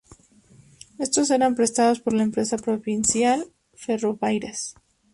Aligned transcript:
Estos 1.05 1.29
eran 1.29 1.53
prestados 1.53 1.99
por 1.99 2.13
la 2.13 2.23
empresa 2.23 2.57
provincial 2.57 3.45
Ferrobaires. 3.75 4.73